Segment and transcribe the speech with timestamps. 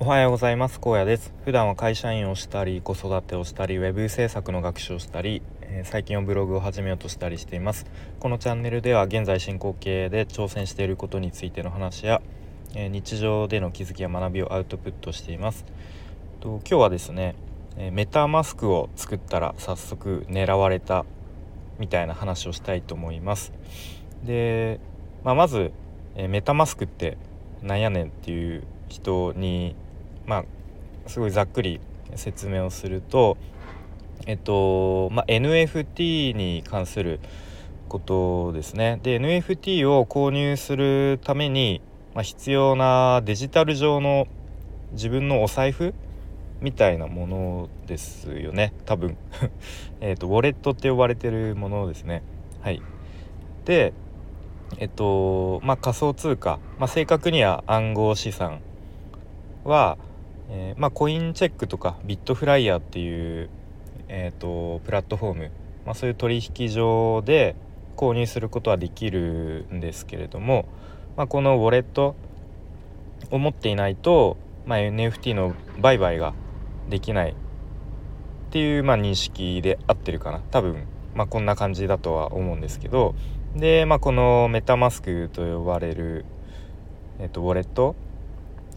[0.00, 0.78] おはようございます。
[0.78, 1.34] 高野です。
[1.44, 7.84] 普段は会社員をしたり子育てをしたりウェブ制作の学習をしたり、えー、最近はブログを始めようとしたりしています。
[8.20, 12.22] このチャンネルでは現在進行形で挑戦していることについての話や、
[12.76, 15.64] えー、日常での気づきや学びをアウトプットしています。
[16.38, 17.34] と今日はですね、
[17.76, 21.06] えー、メタマスクを作ったら早速狙われた
[21.80, 23.52] みたいな話をしたいと思います。
[24.22, 24.78] で、
[25.24, 25.72] まあ、まず、
[26.14, 27.18] えメタマスクって
[27.62, 29.74] なんやねんっていう人に
[30.28, 30.44] まあ
[31.08, 31.80] すごいざっくり
[32.14, 33.38] 説明をすると
[34.26, 37.18] えっと、まあ、NFT に関する
[37.88, 39.00] ことですね。
[39.02, 41.80] で NFT を購入するために、
[42.14, 44.26] まあ、必要なデジタル上の
[44.92, 45.94] 自分のお財布
[46.60, 48.74] みたいなものですよね。
[48.84, 49.16] 多分。
[50.02, 52.22] えっとウォレットって呼ばれてるものですね。
[52.60, 52.82] はい。
[53.64, 53.94] で
[54.78, 58.60] えっとまあ仮想通貨、まあ、正確には暗号資産
[59.64, 59.96] は、
[60.50, 63.50] えー、まあ、コインチェックとかビットフライヤーっていう、
[64.08, 65.50] えーと、プラットフォーム、
[65.84, 67.54] まあ、そういう取引所で
[67.96, 70.66] 購入することはできるんですけれども、
[71.16, 72.14] まあ、このウォレット
[73.30, 76.34] を持っていないと、まあ、NFT の売買が
[76.88, 77.34] できない。
[78.48, 80.40] っていう、まあ、認識で合ってるかな。
[80.50, 83.14] 多分、まあ、こんな感じだとは思うんですけど。
[83.54, 86.24] で、まあ、このメタマスクと呼ばれる、
[87.18, 87.94] えっと、ウォレット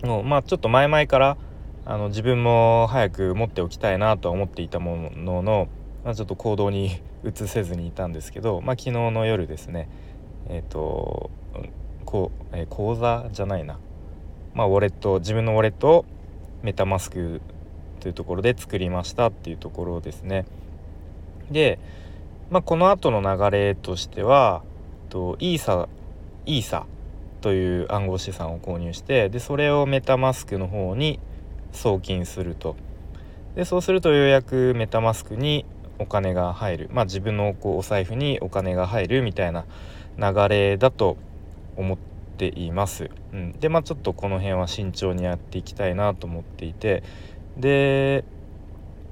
[0.02, 1.38] の、まあ、ちょっと前々から
[1.86, 5.68] あの自分も早く持っておきたいなとは思っていたものの、
[6.04, 9.90] まあ、ちょっと行動に移せずにいたんですけど、まあ、昨日の夜ですね
[10.50, 11.32] えっ、ー、と
[12.06, 13.80] こう、えー、講座じゃないな、
[14.54, 16.06] まあ、ウォレット自分のウォレットを
[16.62, 17.42] メタマスク
[18.00, 20.46] というところで作りましたっていうところですね。
[21.50, 21.80] で、
[22.50, 24.64] まあ、この後の流れとしては
[25.10, 25.88] とイーサ
[26.46, 26.86] イーサ
[27.42, 31.20] という暗号資産を購入してでそれをメタマスクの方に
[31.72, 32.76] 送金すると。
[33.56, 35.66] でそうするとようやくメタマスクに
[36.00, 36.90] お金が入る。
[36.92, 39.66] まあ自分のこうお財布にお金が入るみたいな
[40.18, 41.18] 流れだと
[41.76, 41.98] 思っ
[42.38, 43.10] ています。
[43.34, 47.04] うん、でまあちょっとこの辺は慎重にやっていきたいなと思っていて。
[47.58, 48.24] で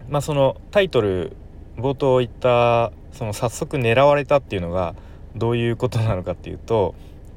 [0.10, 1.36] まあそのタイトル
[1.78, 4.96] 冒頭言ったその早速狙われたっていうのが
[5.36, 6.96] どういうことなのかっていうと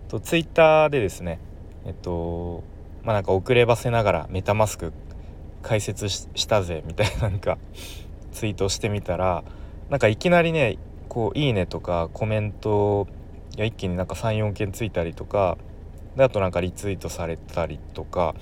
[0.09, 1.39] とツイッターでですね
[1.85, 2.63] えっと
[3.03, 4.93] まあなんか遅ればせながらメタマスク
[5.63, 7.59] 解説したぜみたいななんか
[8.33, 9.45] ツイートしてみたら
[9.91, 10.79] なんかいきなりね
[11.09, 13.07] こう「いいね」とかコメント
[13.57, 15.59] が一気になんか34件ついたりとか
[16.17, 18.35] であとなんかリツイートされたりとか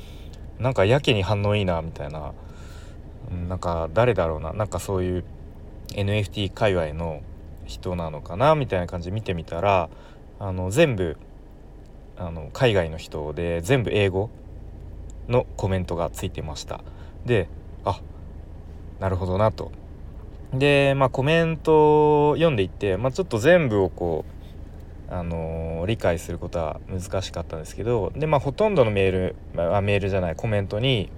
[0.58, 2.32] なんかやけに反応いいなみたいな。
[3.48, 5.24] なんか誰だろうななんかそういう
[5.90, 7.20] NFT 界隈の
[7.64, 9.88] 人なのかなみたいな感じで見てみたら
[10.38, 11.16] あの全部
[12.16, 14.30] あの海外の人で全部英語
[15.28, 16.82] のコメントがついてました。
[17.26, 17.48] で
[17.84, 18.00] あ
[18.98, 19.72] なるほどなと。
[20.52, 24.40] でまあコメントを読んでいって、まあ、ちょっと全部をこう
[25.12, 31.10] あのー、理解することは難しかったんですけどでまあほとんどのメール、まあ、メールじゃないコメントに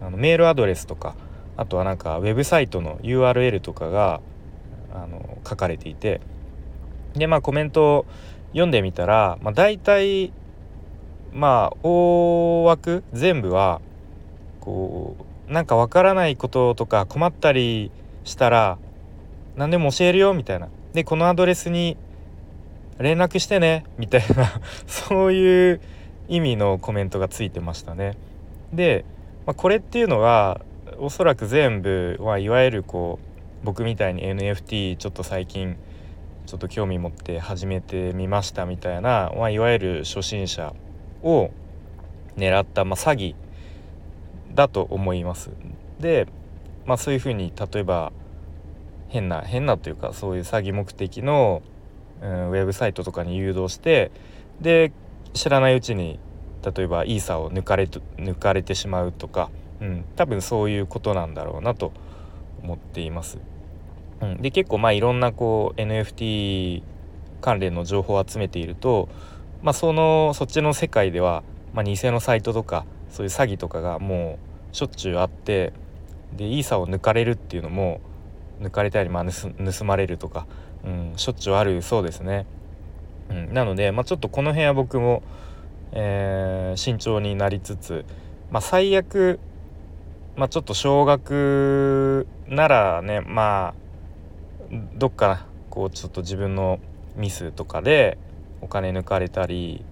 [0.00, 1.14] あのメールアドレスとか
[1.56, 4.20] あとはなんかウェブサイトの URL とかが
[4.94, 6.20] あの書かれていて
[7.14, 8.06] でまあコメントを
[8.50, 10.32] 読んでみたら、まあ、大体
[11.32, 13.80] まあ大枠全部は
[14.60, 17.90] こうなんかわからないこととか困ったり
[18.22, 18.78] したら
[19.56, 21.96] 何でも教えるよみたいなでこのアドレスに
[22.98, 25.80] 連絡してねみたいな そういう
[26.28, 28.16] 意味のコメントがついてましたね。
[28.72, 29.04] で、
[29.46, 30.60] まあ、これっていうのは
[31.00, 35.76] おそらく全部はいわゆるこう僕みたいに NFT ちょっと最近
[36.46, 40.72] ちょっと興味持って始めてみましたみたいな、まあ、いわゆる初心者
[41.22, 41.50] を
[42.36, 43.34] 狙った、まあ、詐欺
[44.54, 45.50] だと思います。
[45.98, 46.26] で、
[46.86, 48.12] まあ、そういうふうに例えば
[49.08, 51.62] 変な変なというかそういう詐欺目的の、
[52.22, 54.10] うん、ウェブサイトとかに誘導して
[54.60, 54.92] で
[55.32, 56.18] 知らないうちに
[56.64, 59.50] 例えばイーサを抜かれ抜かれてしまうとか、
[59.80, 61.92] うん、多分そういうことなんだろうなと
[62.62, 63.38] 思っています。
[64.20, 66.82] うん、で結構まあいろんなこう NFT
[67.40, 69.08] 関連の情報を集めていると
[69.62, 74.38] まあ、そのそっちの世界では、まあ、偽のサイトとかそういう詐欺とかがも
[74.72, 75.72] うしょっちゅうあって
[76.36, 78.00] でイーサを抜かれるっていうのも
[78.60, 80.46] 抜かれたり、まあ、盗まれるとか、
[80.84, 82.46] うん、しょっちゅうあるそうですね。
[83.30, 85.22] うん、なので、まあ、ちょっとこの辺は僕も、
[85.92, 88.04] えー、慎重になりつつ、
[88.50, 89.40] まあ、最悪、
[90.36, 93.74] まあ、ちょっと少額ならねまあ
[94.94, 96.80] どっかこうちょっと自分の
[97.16, 98.18] ミスとかで
[98.60, 99.84] お金抜かれたり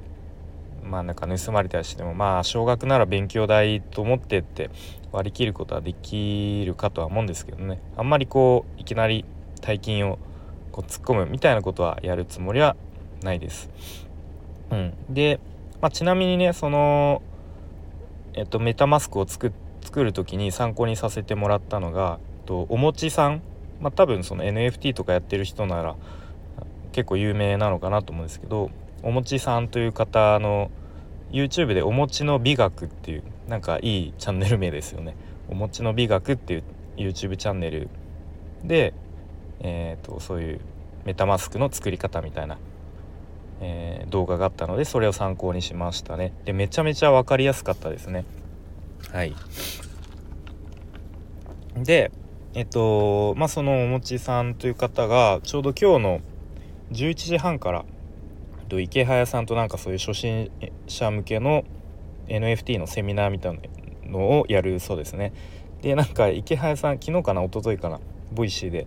[0.89, 4.71] まあなんか盗まれたりしてもまあ少額なら勉強代と思ってって
[5.13, 7.81] 割り切ることはできるかとは思うんですけどね。
[7.97, 9.25] あんまりこういきなり
[9.61, 10.19] 大金を
[10.73, 12.77] こう突っ込むみたいなことはやるつもりは
[13.23, 13.71] ないです。
[14.71, 15.41] うん、で、
[15.81, 17.23] まあ、ちなみにねその
[18.35, 19.53] えっとメタマスクを作
[19.83, 23.43] 作る時に参考にさせてもらったのがえっとおもちさん。
[23.81, 25.95] まあ多分その NFT とかやってる人なら
[26.91, 28.71] 結構有名なのかなと思うんですけど
[29.03, 30.71] おもちさんという方の
[31.31, 35.17] YouTube でお餅の美学っていうなんかいいチャンネル名ですよね。
[35.49, 36.63] お餅の美学っていう
[36.97, 37.89] YouTube チャンネル
[38.65, 38.93] で、
[39.61, 40.61] えーと、そういう
[41.05, 42.59] メタマスクの作り方みたいな、
[43.61, 46.33] えー、動画があったのでそれを参考にしましたね。
[46.45, 48.25] でめちゃめちゃ分かりやすかったですね。
[49.13, 49.35] はい。
[51.77, 52.11] で
[52.55, 56.21] えっとまあそのお餅さんという方がちょうど今日の
[56.93, 57.85] 11時半から
[58.69, 60.51] と池早さんとなんかそういう初心
[60.87, 61.65] 者向けの
[62.29, 63.61] NFT のセミナーみたいな
[64.11, 65.33] のをやるそうですね。
[65.83, 68.01] でなんか池早さん昨日かな一昨日かな
[68.33, 68.87] Voicy で、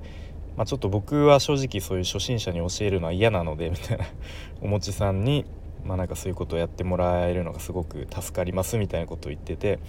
[0.57, 4.05] まあ、ちょっと僕は正直そういう初心者に教えるのは嫌なのでみたいな
[4.61, 5.45] おもちさんに
[5.85, 9.79] まあなんかそういうことをやってもらえるのがすごく助かりますみたいなことを言ってて、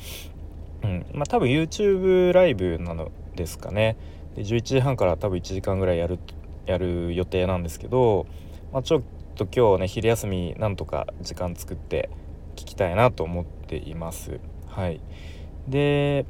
[0.85, 3.97] うんまあ、多分 YouTube ライブなのですかね
[4.37, 6.19] で11時半から多分1時間ぐらいやる
[6.67, 8.27] やる予定なんですけど、
[8.73, 12.11] まあ、ちょと今日ね昼休みなんとか時間作って
[12.57, 14.41] 聞きたいなと思っています。
[14.69, 15.01] はい、
[15.69, 16.25] で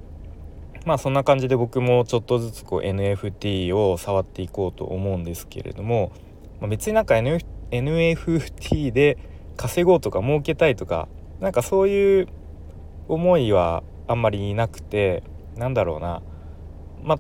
[0.85, 6.13] まあそんな感じで僕もちょっとずつこう NFT を触っていこうと思うんですけれども、
[6.61, 9.19] まあ、別になんか NFT で
[9.57, 11.09] 稼ごうとか儲けたいとか
[11.41, 12.29] なんかそういう
[13.09, 15.23] 思いはあんまりなくて
[15.57, 16.23] なんだろうな
[17.03, 17.19] まあ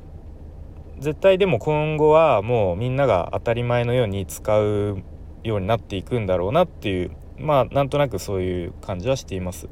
[0.99, 5.03] 絶対でも今後はもうみんなが当たり前のように使う
[5.43, 9.69] ようになっていくんだろうなっていうまあなんとなくそういう感じはしています。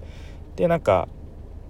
[0.57, 1.09] でなんか、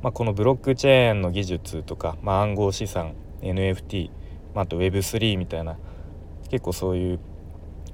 [0.03, 4.11] まあ、このブロックチェーンの技術とか、まあ、暗号資産 NFT、
[4.55, 5.79] まあ、あと Web3 みたいな
[6.51, 7.21] 結構そういう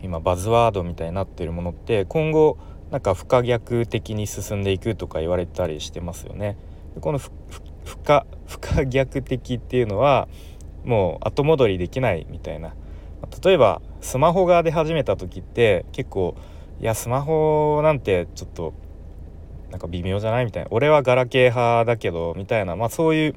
[0.03, 2.59] 今バズワードみたいになってるものって今後
[2.91, 6.57] なんか不可逆的に進んでいくとか言われたりしてますよね。
[6.95, 7.31] でこの不
[8.05, 10.29] 可不可逆的っていうのは
[10.85, 12.75] もう後戻りできないみたいな
[13.43, 16.37] 例えばスマホが出始めた時って結構
[16.81, 18.73] いやスマホなんてちょっと
[19.73, 20.69] なんか微妙じゃないみたいな。
[20.71, 22.77] 俺はガラケー派だけどみたいな。
[22.77, 23.35] まあそういう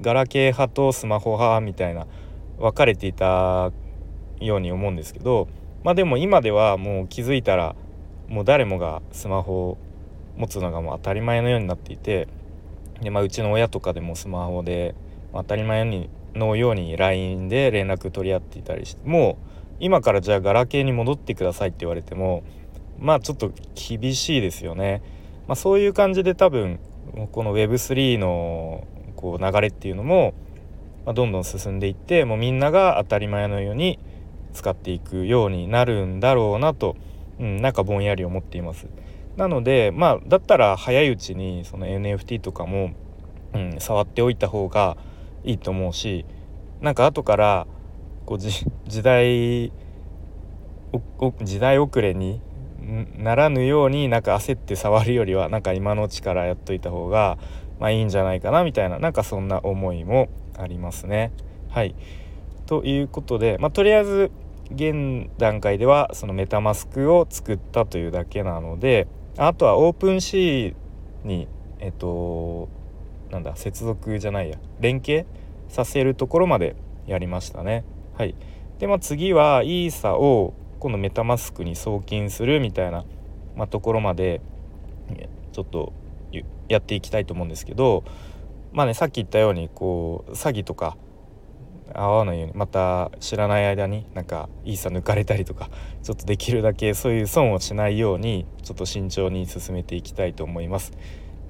[0.00, 2.08] ガラケー派とスマホ派みたいな
[2.58, 3.70] 分かれていた
[4.40, 5.46] ように思うんですけど
[5.84, 7.76] まあでも今ではもう気づいたら
[8.28, 9.78] もう誰もがスマホを
[10.36, 12.26] 持つのがもう当たり前のようになっていて
[13.00, 14.96] で、まあ、うちの親とかでもスマホで、
[15.32, 22.44] 当たり前のように LINE で連絡取り合っていたりしてもう今からじゃあガラケーに戻ってくださいって言われても
[23.00, 25.02] まあちょっと厳しいですよね。
[25.48, 26.78] まあ、そういう感じで多分
[27.32, 28.86] この Web3 の
[29.16, 30.34] こう流れっていうのも、
[31.04, 33.98] ま、どんどん進んでいってもうみんなが当たり前のように
[34.52, 36.94] 使っていくようになるんだろうなと、
[37.40, 38.86] うん、なんかぼんやり思っています。
[39.36, 42.92] なのでまあだったら早いうちにその NFT とかも、
[43.52, 44.96] うん、触っておいた方が
[45.42, 46.24] いいと思うし
[46.80, 47.66] なんか後から
[48.26, 49.72] こう時代
[51.42, 52.40] 時代遅れに
[53.16, 57.38] ならぬようになんか焦って触るよりはなんか今のうちからやっといた方が
[57.78, 61.32] まあいいんじゃないかなみたいななんかそんな思いもありますね。
[61.70, 61.94] はい
[62.66, 64.30] ということで、まあ、とりあえず
[64.70, 71.48] 現段階ではそのメタマスクを作ったというだけなのであとはオープンシーに
[71.80, 72.68] えっと
[73.30, 75.26] なんだ接続じゃないや連携
[75.68, 77.84] させるところまでやりましたね。
[78.22, 78.36] はい、
[78.78, 83.04] で、まあ、次はイーサを今度メタマスクに送金するみたいな、
[83.56, 84.40] まあ、ところまで
[85.50, 85.92] ちょっと
[86.68, 88.04] やっていきたいと思うんですけど
[88.70, 90.96] まあねさっき言ったようにこう詐欺とか
[91.92, 95.68] 合わないようにまた知らない間になんかイーサ抜かれたりとか
[96.04, 100.92] ちょっとできるだけそういう損をしないようにちょっと慎重に進めていきたいと思います。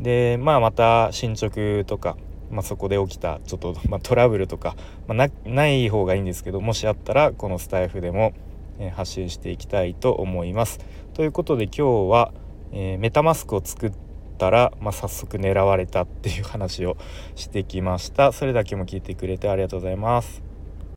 [0.00, 2.16] でまあまた進捗とか
[2.52, 4.76] まあ、そこで起きたちょっと、まあ、トラブルとか、
[5.08, 8.34] まあ、ない方がいいんですけどもしあったらこのスタイフでも、
[8.78, 10.78] え、発信していきたいと思います。
[11.14, 12.32] ということで今日は、
[12.72, 13.92] えー、メタマスクを作っ
[14.38, 16.96] たら、ま、早速狙われたっていう話を
[17.34, 18.32] してきました。
[18.32, 20.51] それだけも聞いてくれてありがとうございます。